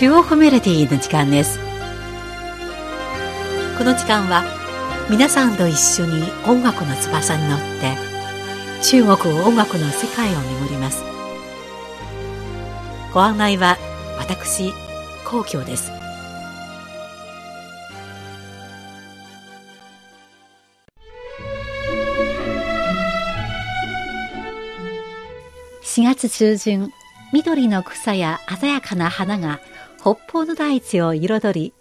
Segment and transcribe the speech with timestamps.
[0.00, 1.58] 中央コメロディの時間です
[3.76, 4.44] この時間は
[5.10, 7.98] 皆さんと一緒に音楽の翼に乗って
[8.82, 11.04] 中国音楽の世界を巡ります
[13.12, 13.76] ご案内は
[14.18, 14.72] 私
[15.26, 15.92] 皇居です
[25.82, 26.90] 4月中旬
[27.34, 29.60] 緑の草や鮮やかな花が
[30.00, 31.74] 北方の大地を彩り、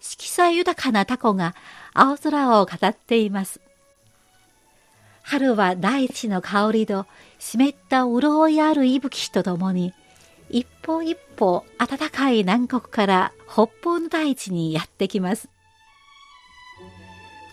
[0.00, 1.54] 色彩豊かなタコが
[1.94, 3.60] 青空を語っています。
[5.22, 7.06] 春は大地の香りと
[7.38, 9.94] 湿った潤いある息吹とともに、
[10.50, 15.48] 一歩一歩暖かい南国から北方の大地にやってきます。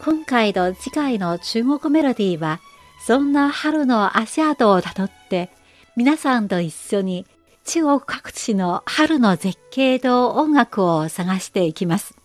[0.01, 2.59] 今回と次回の中国メロディーは、
[3.05, 5.51] そんな春の足跡をたどって、
[5.95, 7.27] 皆さんと一緒に
[7.71, 12.15] 中国各地の春の絶景と音楽を探していきます。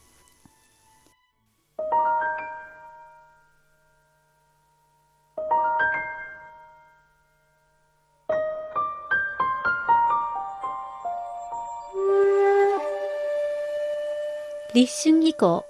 [14.75, 15.67] 立春以降、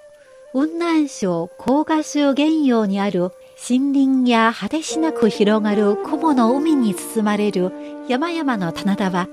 [0.52, 3.32] 雲南省黄河州原陽にある
[3.68, 7.72] 森林や果てしなく広がる雲の海に包まれる
[8.08, 9.26] 山々の棚田は、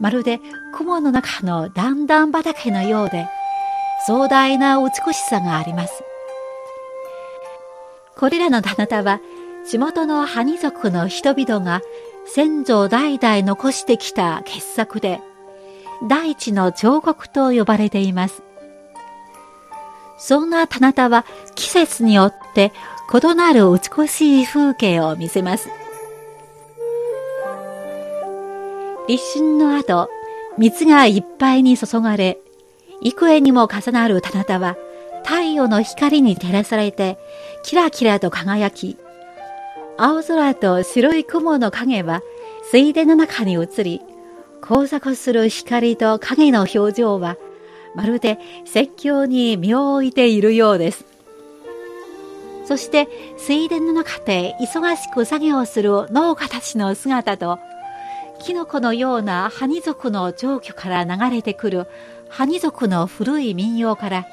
[0.00, 0.40] まるで
[0.74, 3.28] 雲の中の段々畑のようで、
[4.06, 6.02] 壮大な美しさがあります。
[8.16, 9.20] これらの棚田は、
[9.66, 11.80] 地元のハニ族の人々が
[12.26, 15.20] 先祖代々残してきた傑作で、
[16.08, 18.42] 大地の彫刻と呼ばれています。
[20.18, 22.72] そんな棚田は季節によって
[23.12, 25.68] 異なる美しい風景を見せます。
[29.06, 30.08] 立春の後、
[30.56, 32.38] 水がいっぱいに注がれ、
[33.02, 34.76] 幾重にも重なる棚田は
[35.24, 37.18] 太陽の光に照らされて
[37.62, 38.96] キラキラと輝き、
[39.98, 42.22] 青空と白い雲の影は
[42.70, 44.00] 水田の中に映り、
[44.62, 47.36] 交錯する光と影の表情は
[47.94, 51.04] まるで説教に身を置いているようです。
[52.64, 57.58] そして水田の中で忙しく作業する農家たちの姿と、
[58.44, 61.86] キノコのようなハニ族の上居から流れてくる
[62.28, 64.26] ハニ族の古い民謡から、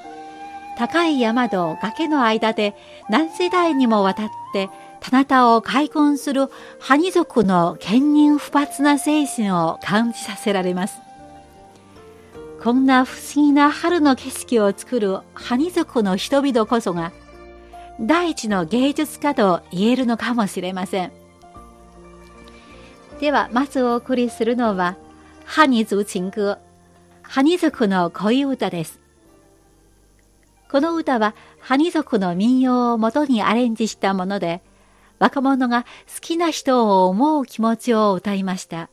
[0.77, 2.75] 高い山と崖の間で
[3.09, 4.69] 何世代にもわたって
[4.99, 10.99] 棚田を開墾するハニ族の堅忍不発な精神を感じさせられます。
[12.61, 17.13] こんな不思議な春の景色を作るハニ族の人々こそが
[18.01, 21.20] 第一の芸術家と言えるのかもしれません。
[23.21, 24.97] では、まずお送りするのは、
[25.45, 26.59] ハニ族情歌、
[27.21, 28.99] ハニ族の恋歌です。
[30.71, 34.63] この歌は、ハニ族の民謡をもとにアレンジしたもので、
[35.19, 35.87] 若者が好
[36.19, 38.89] きな人を思う気持ちを歌いました。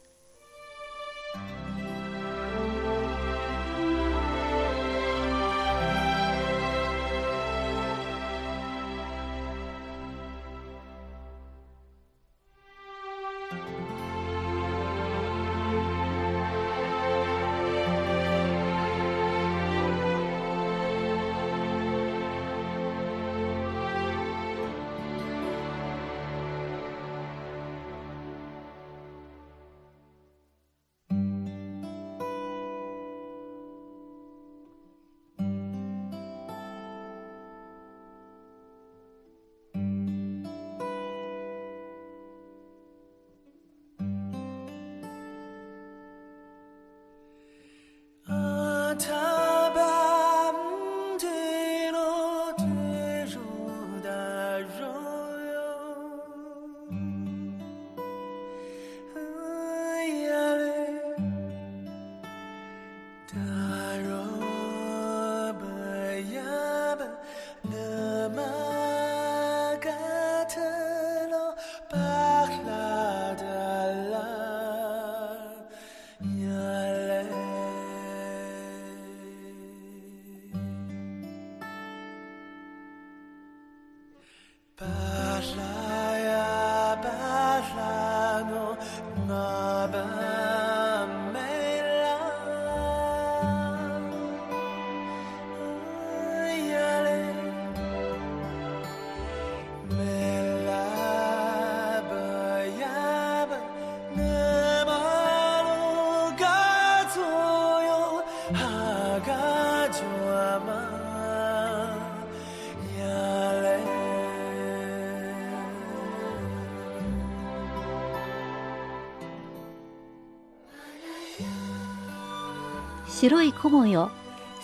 [123.20, 124.12] 白い雲よ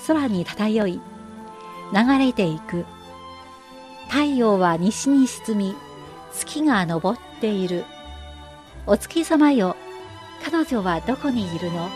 [0.07, 1.01] 空に漂い
[1.93, 2.87] 流れていく。
[4.09, 5.77] 太陽は西に沈み
[6.33, 7.85] 月が昇っている。
[8.87, 9.75] お月様よ
[10.45, 11.89] 彼女はどこにいるの？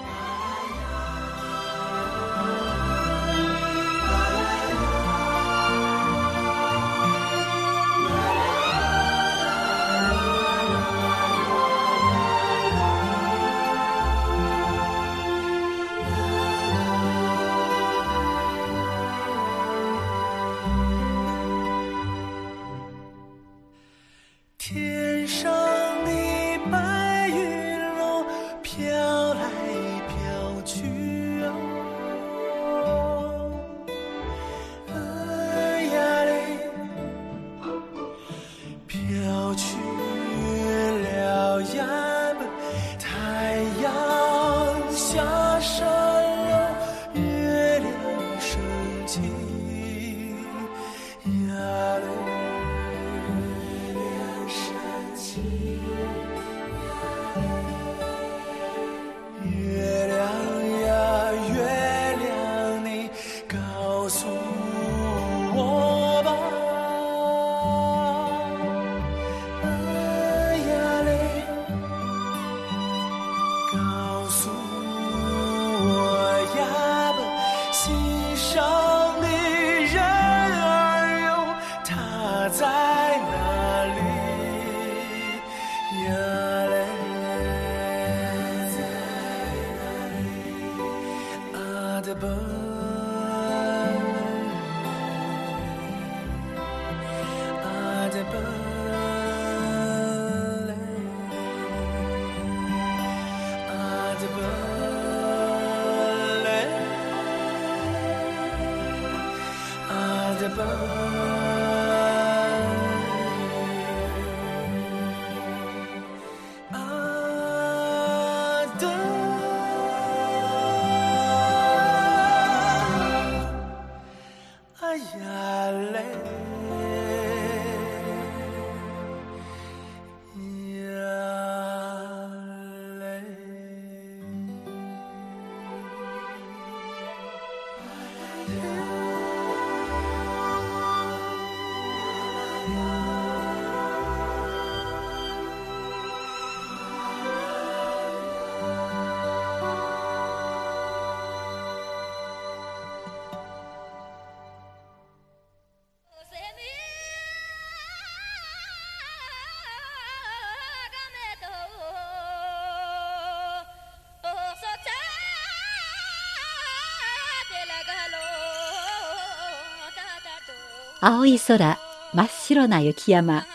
[171.11, 171.79] 青い空、
[172.13, 173.47] 真っ白な雪山、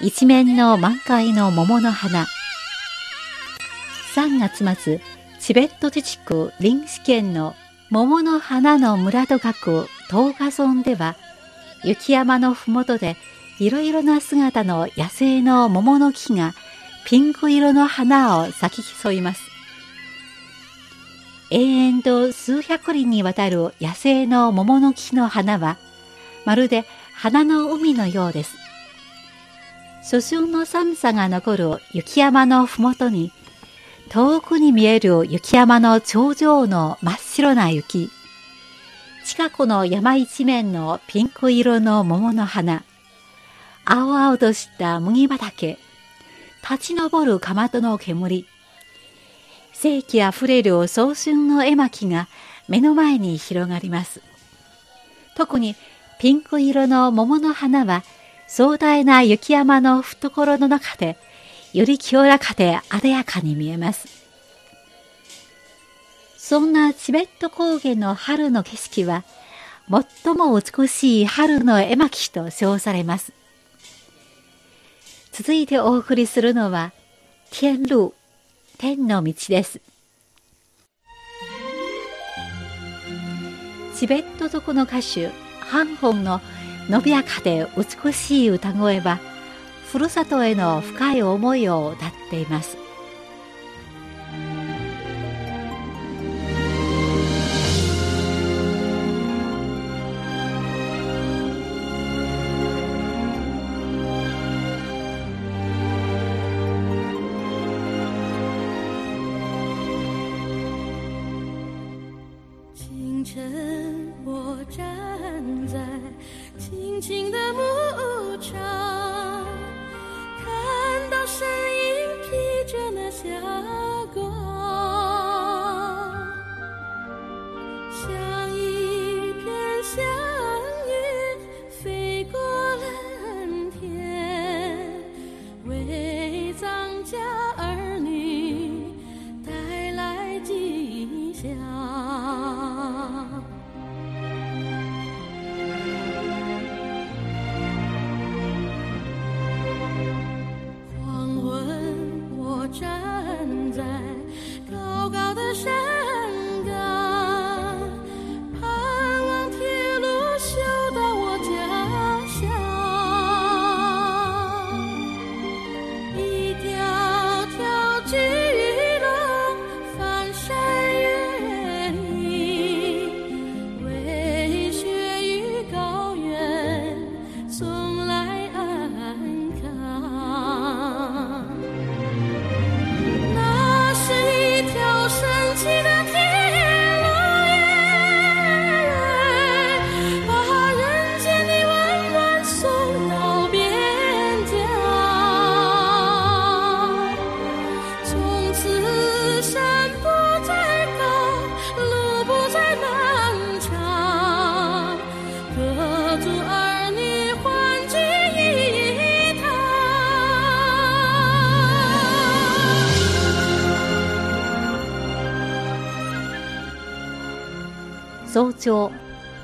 [0.00, 2.26] 一面の満開の桃の花。
[4.14, 5.02] 3月末、
[5.38, 7.56] チベット自治区臨死県の
[7.90, 11.14] 桃の花の村と書く東賀村では、
[11.82, 13.16] 雪山のふもとで
[13.58, 16.54] いろいろな姿の野生の桃の木が
[17.04, 19.42] ピンク色の花を咲き競います。
[21.50, 25.76] 永遠と数百里にわたる野生の桃の木の花は、
[26.44, 26.84] まるで
[27.14, 28.56] 花の海のようです。
[30.02, 33.32] 初春の寒さが残る雪山のふもとに、
[34.10, 38.10] 遠くに見える雪山の頂上の真っ白な雪、
[39.24, 42.84] 近くの山一面のピンク色の桃の花、
[43.86, 45.78] 青々とした麦畑、
[46.62, 48.46] 立ち上るかまどの煙、
[49.72, 52.28] 世紀あふれる早春の絵巻が
[52.68, 54.20] 目の前に広がります。
[55.36, 55.76] 特に
[56.24, 58.02] ピンク色の桃の花は
[58.46, 61.18] 壮大な雪山の懐の中で
[61.74, 64.08] より清らかで艶やかに見えます。
[66.38, 69.22] そんなチベット高原の春の景色は
[70.24, 73.34] 最も美しい春の絵巻と称されます。
[75.30, 76.92] 続いてお送りするのは
[77.50, 78.14] 天路、
[78.78, 79.78] 天の道です。
[83.94, 85.43] チベット族の歌手
[85.74, 86.40] 半本の
[86.88, 89.18] 伸びやかで美しい歌声は
[89.90, 92.83] ふるさとへの深い思いを歌っています。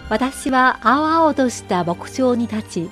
[0.09, 2.91] 私は青々とした牧場に立ち、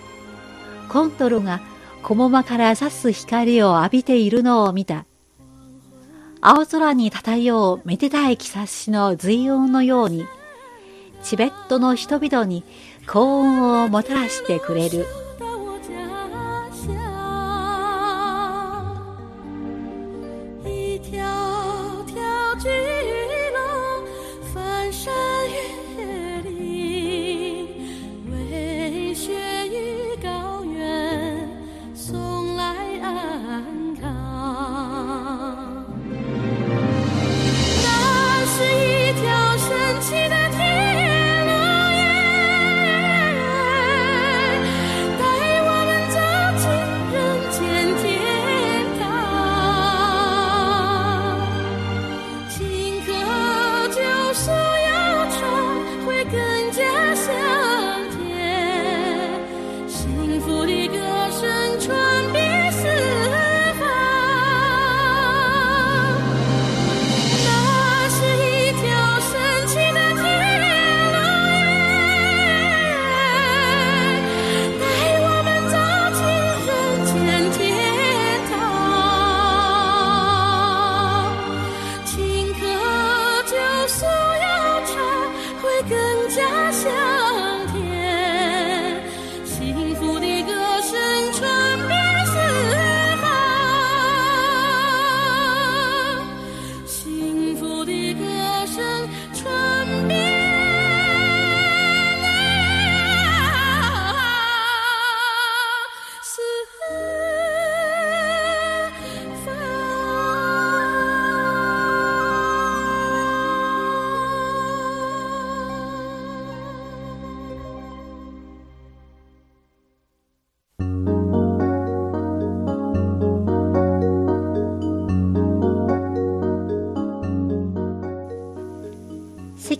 [0.88, 1.60] コントロが
[2.02, 5.04] 小間から差す光を浴びているのを見た。
[6.40, 10.26] 青空に漂うめでたい兆しの随音のように、
[11.22, 12.62] チベットの人々に
[13.06, 15.06] 幸運をもたらしてくれる。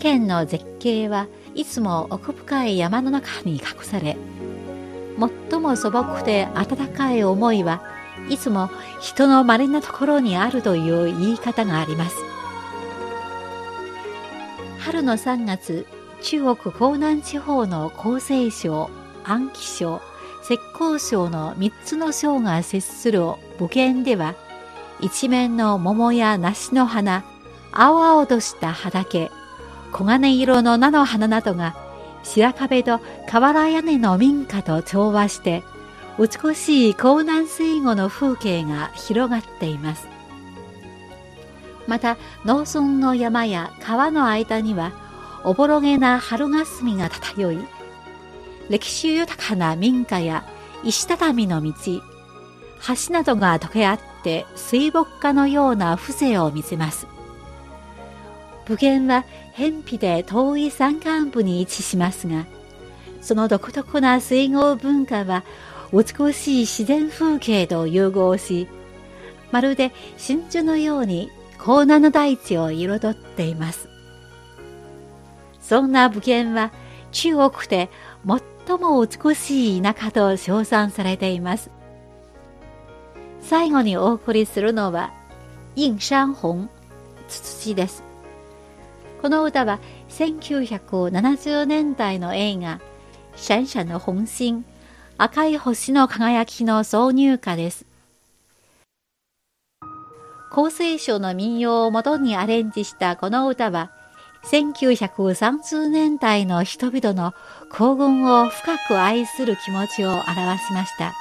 [0.09, 4.17] 間の絶景はいつも奥深い山の中に隠され、
[5.49, 7.81] 最も素朴で温かい思いは
[8.29, 12.15] いつも人の稀なところにあるという言い方があります。
[14.79, 15.85] 春の3月、
[16.21, 18.89] 中国江南地方の厚生省、
[19.23, 20.01] 安徽省、
[20.41, 20.59] 浙
[20.95, 23.21] 江省の3つの省が接する
[23.59, 24.33] 武県では、
[25.01, 27.23] 一面の桃や梨の花、
[27.71, 29.29] 青々とした畑、
[29.91, 31.75] 黄金色の菜の花などが
[32.23, 35.63] 白壁と瓦屋根の民家と調和して
[36.19, 40.07] 美しい江南水後の風景が広がっています。
[41.87, 44.91] また農村の山や川の間には
[45.43, 47.59] おぼろげな春霞が漂い
[48.69, 50.43] 歴史豊かな民家や
[50.83, 57.07] 石畳の道橋などが溶け合って水墨画のような風情を見せます。
[58.69, 62.45] 武源は偏僻で遠い山間部に位置しますが、
[63.19, 65.43] その独特な水郷文化は
[65.91, 68.67] 美しい自然風景と融合し、
[69.51, 73.89] まるで真珠のように高南の大地を彩っています。
[75.59, 76.71] そんな武県は
[77.11, 77.89] 中国で
[78.67, 81.71] 最も美しい田舎と称賛されています。
[83.41, 85.11] 最後にお送りするのは、
[85.75, 86.69] 印山紅、
[87.27, 88.08] ツツジです。
[89.21, 92.79] この歌は1970年代の映画、
[93.35, 94.63] シャンシャンの本心、
[95.17, 97.85] 赤い星の輝きの挿入歌です。
[100.51, 103.91] 厚生省の民謡を元にアレンジしたこの歌は、
[104.45, 107.33] 1930年代の人々の
[107.71, 110.25] 黄金を深く愛する気持ちを表
[110.65, 111.13] しました。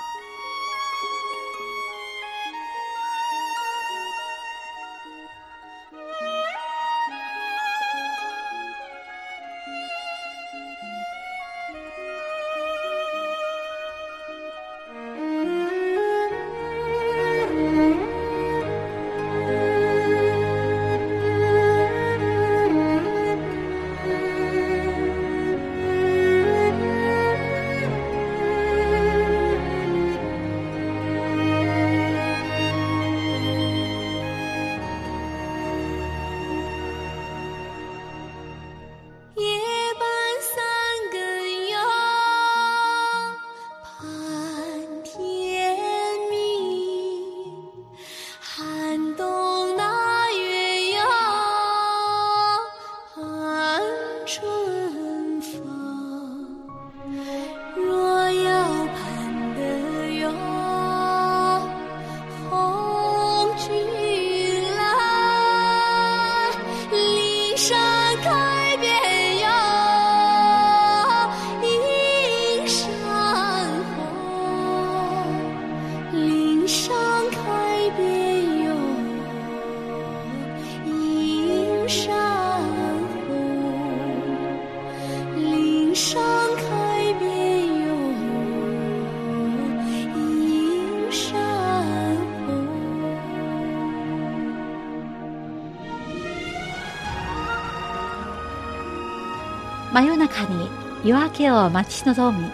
[99.98, 100.70] 真夜中に
[101.02, 102.48] 夜明けを待ち望み、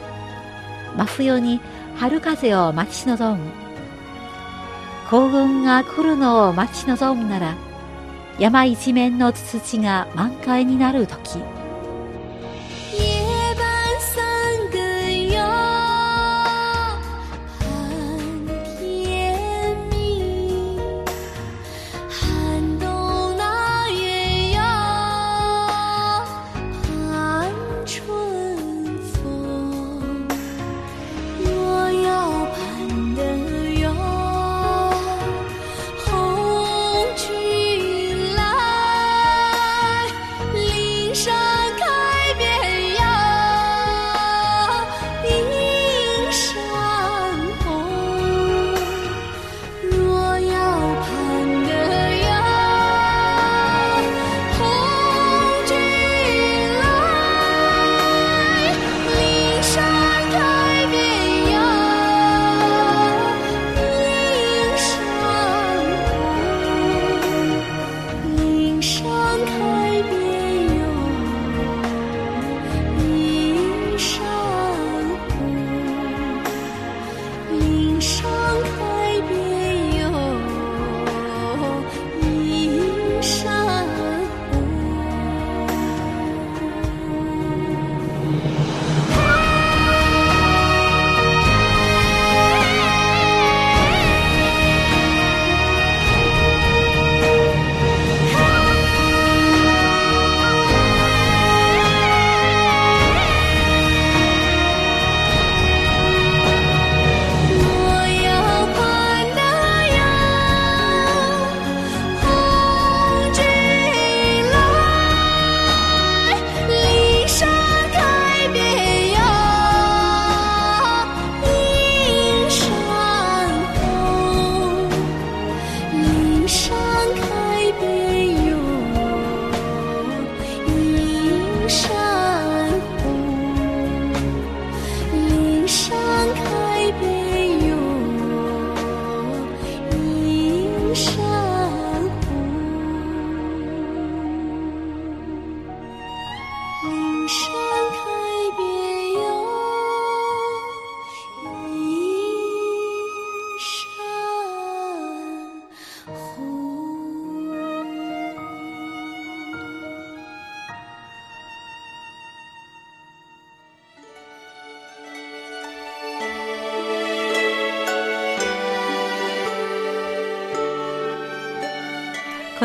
[0.97, 1.61] 真冬に
[1.95, 3.51] 春風を待ち望む。
[5.11, 7.55] 幸運が来るのを待ち望むなら、
[8.39, 11.39] 山一面のツツジが満開になる時。